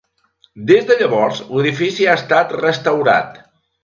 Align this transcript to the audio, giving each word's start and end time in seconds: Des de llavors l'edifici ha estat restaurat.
Des 0.69 0.85
de 0.91 0.95
llavors 1.01 1.41
l'edifici 1.57 2.07
ha 2.09 2.15
estat 2.21 2.57
restaurat. 2.63 3.39